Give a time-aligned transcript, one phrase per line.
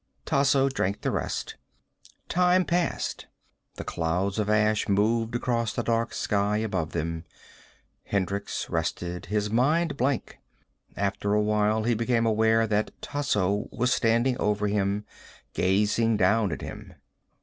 [0.25, 1.57] Tasso drank the rest.
[2.27, 3.27] Time passed.
[3.75, 7.23] The clouds of ash moved across the dark sky above them.
[8.05, 10.39] Hendricks rested, his mind blank.
[10.97, 15.05] After awhile he became aware that Tasso was standing over him,
[15.53, 16.95] gazing down at him.